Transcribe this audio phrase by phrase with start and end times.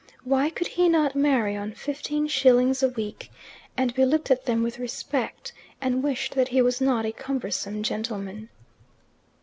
[0.23, 3.31] Why could he not marry on fifteen shillings a week?
[3.77, 7.83] And be looked at them with respect, and wished that he was not a cumbersome
[7.83, 8.49] gentleman.